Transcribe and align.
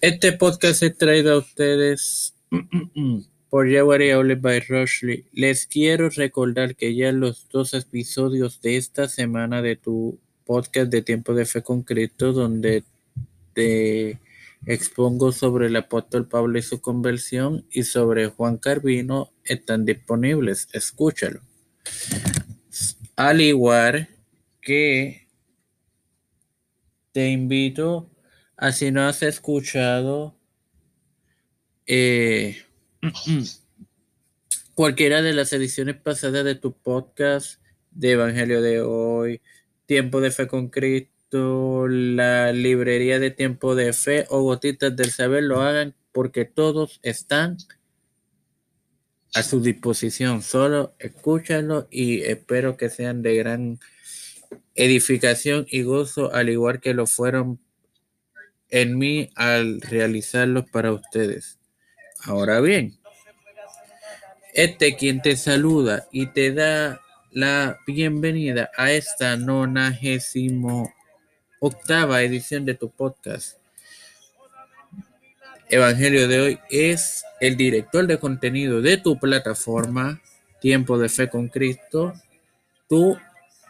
Este 0.00 0.32
podcast 0.32 0.82
es 0.82 0.96
traído 0.96 1.34
a 1.34 1.38
ustedes 1.38 2.34
por 3.50 3.70
Jawari 3.70 4.12
Outlet 4.12 4.40
by 4.40 4.60
Rushley. 4.60 5.26
Les 5.34 5.66
quiero 5.66 6.08
recordar 6.08 6.74
que 6.74 6.94
ya 6.94 7.12
los 7.12 7.46
dos 7.50 7.74
episodios 7.74 8.62
de 8.62 8.78
esta 8.78 9.08
semana 9.08 9.60
de 9.60 9.76
tu 9.76 10.18
podcast 10.46 10.90
de 10.90 11.02
Tiempo 11.02 11.34
de 11.34 11.44
Fe 11.44 11.62
con 11.62 11.82
Cristo, 11.82 12.32
donde 12.32 12.82
te 13.52 14.18
expongo 14.64 15.32
sobre 15.32 15.66
el 15.66 15.76
apóstol 15.76 16.26
Pablo 16.26 16.58
y 16.58 16.62
su 16.62 16.80
conversión 16.80 17.66
y 17.70 17.82
sobre 17.82 18.28
Juan 18.28 18.56
Carvino, 18.56 19.32
están 19.44 19.84
disponibles. 19.84 20.68
Escúchalo. 20.72 21.42
Al 23.16 23.42
igual 23.42 24.08
que 24.62 25.26
te 27.12 27.28
invito 27.28 28.08
Así 28.60 28.90
no 28.90 29.08
has 29.08 29.22
escuchado 29.22 30.36
eh, 31.86 32.62
cualquiera 34.74 35.22
de 35.22 35.32
las 35.32 35.54
ediciones 35.54 35.96
pasadas 35.96 36.44
de 36.44 36.56
tu 36.56 36.76
podcast 36.76 37.58
de 37.90 38.10
Evangelio 38.10 38.60
de 38.60 38.82
hoy, 38.82 39.40
Tiempo 39.86 40.20
de 40.20 40.30
Fe 40.30 40.46
con 40.46 40.68
Cristo, 40.68 41.88
la 41.88 42.52
librería 42.52 43.18
de 43.18 43.30
Tiempo 43.30 43.74
de 43.74 43.94
Fe 43.94 44.26
o 44.28 44.42
Gotitas 44.42 44.94
del 44.94 45.10
Saber, 45.10 45.42
lo 45.44 45.62
hagan 45.62 45.94
porque 46.12 46.44
todos 46.44 47.00
están 47.02 47.56
a 49.32 49.42
su 49.42 49.62
disposición. 49.62 50.42
Solo 50.42 50.94
escúchalo 50.98 51.88
y 51.90 52.20
espero 52.24 52.76
que 52.76 52.90
sean 52.90 53.22
de 53.22 53.36
gran 53.36 53.80
edificación 54.74 55.64
y 55.70 55.80
gozo, 55.80 56.34
al 56.34 56.50
igual 56.50 56.82
que 56.82 56.92
lo 56.92 57.06
fueron 57.06 57.58
en 58.70 58.98
mí 58.98 59.30
al 59.34 59.80
realizarlos 59.80 60.68
para 60.70 60.92
ustedes. 60.92 61.58
Ahora 62.24 62.60
bien, 62.60 62.98
este 64.54 64.96
quien 64.96 65.22
te 65.22 65.36
saluda 65.36 66.06
y 66.12 66.26
te 66.26 66.52
da 66.52 67.00
la 67.30 67.78
bienvenida 67.86 68.70
a 68.76 68.92
esta 68.92 69.36
nonagésimo 69.36 70.92
octava 71.60 72.22
edición 72.22 72.64
de 72.64 72.74
tu 72.74 72.90
podcast. 72.90 73.58
Evangelio 75.68 76.26
de 76.26 76.40
hoy 76.40 76.58
es 76.68 77.24
el 77.40 77.56
director 77.56 78.06
de 78.06 78.18
contenido 78.18 78.82
de 78.82 78.96
tu 78.96 79.18
plataforma 79.18 80.20
Tiempo 80.60 80.98
de 80.98 81.08
Fe 81.08 81.28
con 81.28 81.48
Cristo, 81.48 82.12
tu 82.88 83.16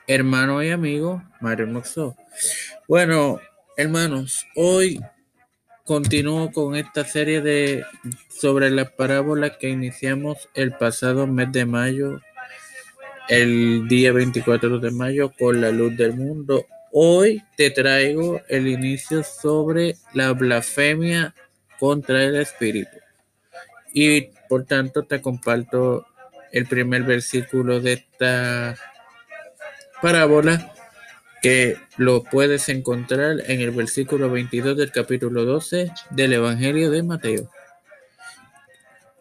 hermano 0.07 0.63
y 0.63 0.71
amigo 0.71 1.23
Mario 1.41 1.67
Moxó. 1.67 2.17
Bueno, 2.89 3.41
Hermanos, 3.81 4.47
hoy 4.57 5.01
continúo 5.85 6.53
con 6.53 6.77
esta 6.77 7.03
serie 7.03 7.41
de 7.41 7.83
sobre 8.29 8.69
las 8.69 8.91
parábolas 8.91 9.53
que 9.57 9.71
iniciamos 9.71 10.51
el 10.53 10.73
pasado 10.73 11.27
mes 11.27 11.51
de 11.51 11.65
mayo, 11.65 12.21
el 13.31 13.89
día 13.89 14.13
24 14.13 14.81
de 14.81 14.91
mayo, 14.91 15.33
con 15.33 15.63
la 15.63 15.71
luz 15.71 15.97
del 15.97 16.13
mundo. 16.13 16.67
Hoy 16.93 17.43
te 17.57 17.71
traigo 17.71 18.43
el 18.49 18.69
inicio 18.69 19.23
sobre 19.23 19.97
la 20.13 20.35
blasfemia 20.35 21.35
contra 21.79 22.23
el 22.23 22.37
Espíritu. 22.37 22.99
Y 23.95 24.29
por 24.47 24.67
tanto 24.67 25.05
te 25.05 25.23
comparto 25.23 26.05
el 26.53 26.67
primer 26.67 27.05
versículo 27.05 27.81
de 27.81 27.95
esta 27.95 28.77
parábola 30.03 30.71
que 31.43 31.79
lo 31.97 32.23
puedes 32.23 32.69
encontrar 32.69 33.43
en 33.47 33.61
el 33.61 33.71
versículo 33.71 34.31
22 34.31 34.77
del 34.77 34.93
capítulo 34.93 35.45
12 35.45 35.91
del 36.11 36.33
Evangelio 36.35 36.91
de 36.91 37.03
Mateo. 37.03 37.51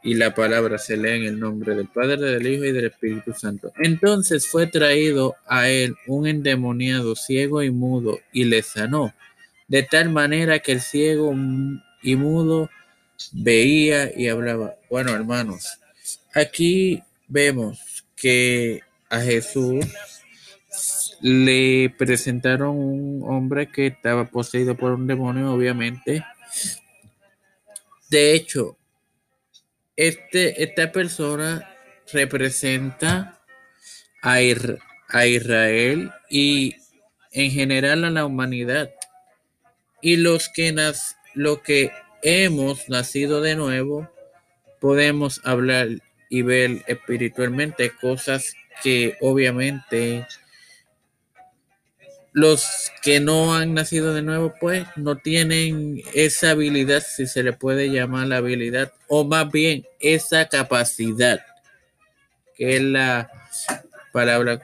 Y 0.03 0.15
la 0.15 0.33
palabra 0.33 0.77
se 0.77 0.95
lee 0.97 1.17
en 1.17 1.23
el 1.25 1.39
nombre 1.39 1.75
del 1.75 1.87
Padre, 1.87 2.17
del 2.17 2.47
Hijo 2.47 2.65
y 2.65 2.71
del 2.71 2.85
Espíritu 2.85 3.33
Santo. 3.33 3.71
Entonces 3.77 4.47
fue 4.47 4.67
traído 4.67 5.35
a 5.45 5.69
él 5.69 5.95
un 6.07 6.27
endemoniado 6.27 7.15
ciego 7.15 7.63
y 7.63 7.69
mudo 7.69 8.19
y 8.31 8.45
le 8.45 8.61
sanó, 8.63 9.13
de 9.67 9.83
tal 9.83 10.09
manera 10.09 10.59
que 10.59 10.73
el 10.73 10.81
ciego 10.81 11.33
y 12.01 12.15
mudo 12.15 12.69
veía 13.33 14.11
y 14.15 14.29
hablaba. 14.29 14.75
Bueno, 14.89 15.13
hermanos, 15.13 15.79
aquí 16.33 17.03
vemos 17.27 18.05
que 18.15 18.81
a 19.09 19.19
Jesús 19.19 19.85
le 21.21 21.89
presentaron 21.97 22.77
un 22.77 23.23
hombre 23.25 23.71
que 23.71 23.87
estaba 23.87 24.25
poseído 24.25 24.75
por 24.75 24.93
un 24.93 25.07
demonio, 25.07 25.53
obviamente. 25.53 26.25
De 28.09 28.33
hecho, 28.33 28.77
este, 29.95 30.63
esta 30.63 30.91
persona 30.91 31.69
representa 32.11 33.39
a, 34.21 34.39
a 35.09 35.27
Israel 35.27 36.11
y 36.29 36.75
en 37.31 37.51
general 37.51 38.05
a 38.05 38.09
la 38.09 38.25
humanidad. 38.25 38.91
Y 40.01 40.15
los 40.15 40.49
que, 40.49 40.71
nas, 40.71 41.17
lo 41.33 41.61
que 41.61 41.91
hemos 42.21 42.89
nacido 42.89 43.41
de 43.41 43.55
nuevo, 43.55 44.09
podemos 44.79 45.41
hablar 45.43 45.89
y 46.29 46.41
ver 46.43 46.83
espiritualmente 46.87 47.91
cosas 47.91 48.55
que 48.81 49.17
obviamente 49.19 50.25
los 52.31 52.91
que 53.01 53.19
no 53.19 53.55
han 53.55 53.73
nacido 53.73 54.13
de 54.13 54.21
nuevo, 54.21 54.53
pues 54.59 54.85
no 54.95 55.17
tienen 55.17 56.01
esa 56.13 56.51
habilidad, 56.51 57.03
si 57.03 57.27
se 57.27 57.43
le 57.43 57.53
puede 57.53 57.89
llamar 57.89 58.27
la 58.27 58.37
habilidad, 58.37 58.93
o 59.07 59.23
más 59.23 59.51
bien 59.51 59.85
esa 59.99 60.47
capacidad, 60.47 61.39
que 62.55 62.77
es 62.77 62.83
la 62.83 63.31
palabra, 64.11 64.61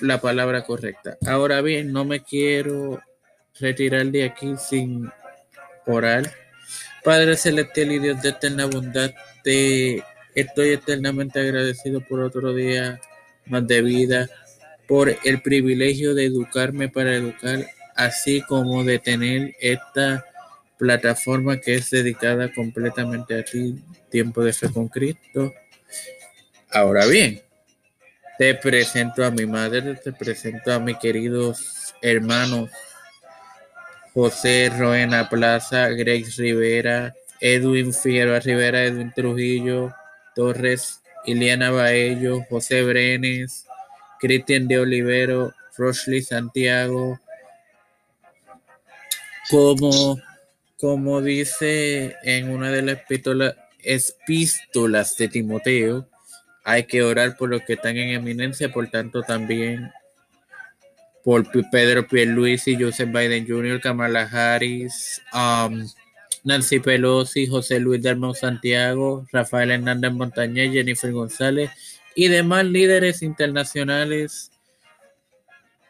la 0.00 0.20
palabra 0.20 0.62
correcta. 0.62 1.16
Ahora 1.26 1.60
bien, 1.62 1.92
no 1.92 2.04
me 2.04 2.22
quiero 2.22 3.02
retirar 3.58 4.06
de 4.06 4.24
aquí 4.24 4.54
sin 4.56 5.10
orar. 5.86 6.30
Padre 7.02 7.36
celestial 7.36 7.92
y 7.92 7.98
Dios 7.98 8.22
de 8.22 8.28
eterna 8.28 8.66
bondad, 8.66 9.10
te 9.42 10.04
estoy 10.34 10.70
eternamente 10.70 11.40
agradecido 11.40 12.00
por 12.00 12.20
otro 12.20 12.54
día 12.54 13.00
más 13.46 13.66
de 13.66 13.82
vida 13.82 14.28
por 14.90 15.16
el 15.22 15.40
privilegio 15.40 16.16
de 16.16 16.24
educarme 16.24 16.88
para 16.88 17.14
educar, 17.14 17.64
así 17.94 18.42
como 18.42 18.82
de 18.82 18.98
tener 18.98 19.54
esta 19.60 20.26
plataforma 20.78 21.60
que 21.60 21.76
es 21.76 21.90
dedicada 21.90 22.52
completamente 22.52 23.38
a 23.38 23.44
ti, 23.44 23.76
Tiempo 24.10 24.42
de 24.42 24.52
Fe 24.52 24.68
con 24.72 24.88
Cristo. 24.88 25.52
Ahora 26.72 27.06
bien, 27.06 27.40
te 28.36 28.52
presento 28.56 29.24
a 29.24 29.30
mi 29.30 29.46
madre, 29.46 29.94
te 29.94 30.12
presento 30.12 30.72
a 30.72 30.80
mis 30.80 30.96
queridos 30.96 31.94
hermanos 32.02 32.68
José 34.12 34.72
Roena 34.76 35.28
Plaza, 35.28 35.88
Grace 35.90 36.32
Rivera, 36.36 37.14
Edwin 37.40 37.94
Figueroa 37.94 38.40
Rivera, 38.40 38.82
Edwin 38.82 39.12
Trujillo, 39.14 39.94
Torres, 40.34 41.00
Iliana 41.26 41.70
Baello, 41.70 42.44
José 42.50 42.82
Brenes, 42.82 43.66
Cristian 44.20 44.68
de 44.68 44.78
Olivero, 44.78 45.52
Roshley 45.76 46.22
Santiago, 46.22 47.18
como, 49.50 50.20
como 50.78 51.22
dice 51.22 52.16
en 52.22 52.50
una 52.50 52.70
de 52.70 52.82
las 52.82 52.98
epístolas 53.82 55.16
de 55.16 55.28
Timoteo, 55.28 56.08
hay 56.64 56.84
que 56.84 57.02
orar 57.02 57.36
por 57.36 57.48
los 57.48 57.62
que 57.62 57.72
están 57.72 57.96
en 57.96 58.10
eminencia, 58.10 58.70
por 58.70 58.88
tanto 58.90 59.22
también 59.22 59.90
por 61.24 61.46
Pedro 61.70 62.06
Pierluisi, 62.06 62.76
Joseph 62.78 63.10
Biden 63.10 63.46
Jr., 63.46 63.80
Kamala 63.80 64.22
Harris, 64.22 65.20
um, 65.32 65.86
Nancy 66.44 66.80
Pelosi, 66.80 67.46
José 67.46 67.80
Luis 67.80 68.02
Dalmau 68.02 68.34
Santiago, 68.34 69.26
Rafael 69.32 69.70
Hernández 69.70 70.12
Montañez, 70.12 70.72
Jennifer 70.72 71.12
González 71.12 71.70
y 72.14 72.28
demás 72.28 72.64
líderes 72.64 73.22
internacionales, 73.22 74.50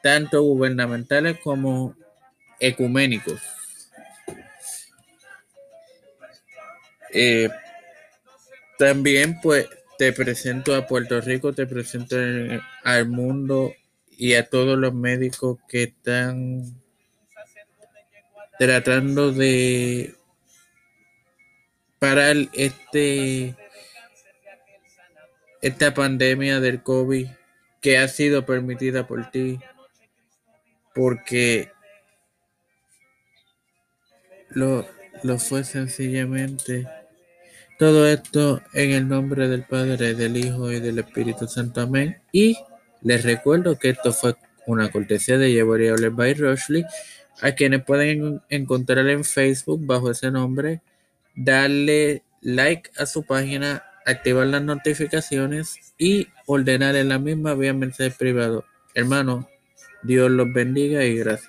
tanto 0.03 0.43
gubernamentales 0.43 1.39
como 1.41 1.97
ecuménicos. 2.59 3.41
Eh, 7.13 7.49
también 8.79 9.41
pues 9.41 9.67
te 9.99 10.13
presento 10.13 10.75
a 10.75 10.87
Puerto 10.87 11.21
Rico, 11.21 11.53
te 11.53 11.67
presento 11.67 12.17
al 12.85 13.09
mundo 13.09 13.75
y 14.17 14.35
a 14.35 14.49
todos 14.49 14.79
los 14.79 14.95
médicos 14.95 15.59
que 15.69 15.85
están 15.85 16.81
tratando 18.59 19.33
de 19.33 20.15
parar 21.99 22.37
este 22.53 23.57
esta 25.63 25.95
pandemia 25.95 26.61
del 26.61 26.83
COVID 26.83 27.29
que 27.81 27.99
ha 27.99 28.09
sido 28.09 28.45
permitida 28.47 29.07
por 29.07 29.31
ti, 29.31 29.61
porque 30.95 31.71
lo 34.53 34.85
fue 35.39 35.65
sencillamente. 35.65 36.87
Todo 37.79 38.07
esto 38.07 38.61
en 38.75 38.91
el 38.91 39.09
nombre 39.09 39.49
del 39.49 39.65
Padre, 39.65 40.15
del 40.15 40.37
Hijo 40.37 40.71
y 40.71 40.81
del 40.81 40.99
Espíritu 40.99 41.47
Santo. 41.47 41.81
Amén. 41.81 42.21
Y 42.31 42.59
les 43.01 43.23
recuerdo 43.25 43.79
que 43.79 43.91
esto 43.91 44.13
fue 44.13 44.35
una 44.67 44.91
cortesía 44.91 45.39
de 45.39 45.53
Llevaría 45.53 45.95
by 46.11 46.35
Rushley, 46.35 46.85
a 47.41 47.53
quienes 47.53 47.83
pueden 47.85 48.43
encontrar 48.51 49.09
en 49.09 49.25
Facebook 49.25 49.81
bajo 49.87 50.11
ese 50.11 50.31
nombre, 50.31 50.83
darle 51.35 52.23
like 52.43 52.91
a 52.99 53.07
su 53.07 53.25
página, 53.25 53.83
activar 54.07 54.47
las 54.47 54.63
notificaciones 54.63 55.95
y 55.99 56.29
ordenar 56.47 56.97
en 56.97 57.09
la 57.09 57.19
misma 57.19 57.55
vía 57.55 57.73
mensaje 57.73 58.11
privado. 58.11 58.65
Hermano, 58.95 59.49
Dios 60.03 60.31
los 60.31 60.53
bendiga 60.53 61.05
y 61.05 61.17
gracias. 61.17 61.49